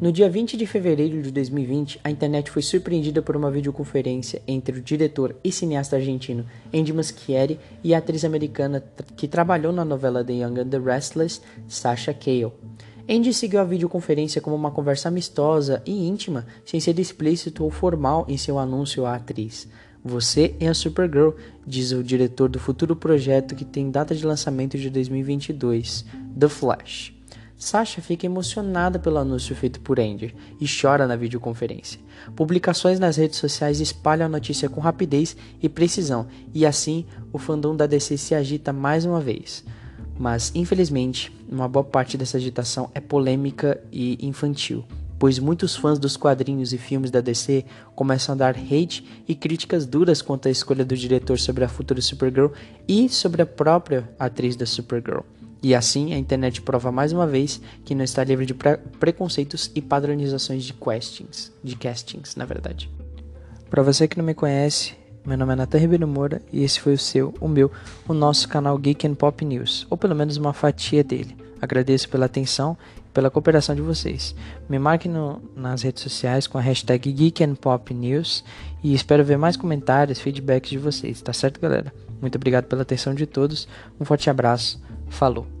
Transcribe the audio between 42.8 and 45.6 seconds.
é polêmica e infantil, pois